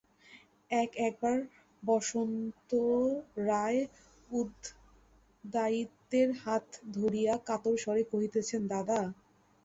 [0.71, 1.37] এক-একবার
[1.83, 2.69] বসন্ত
[3.45, 3.81] রায়
[4.29, 6.65] উদয়াদিত্যের হাত
[6.95, 8.99] ধরিয়া কাতর স্বরে কহিতেছেন, দাদা।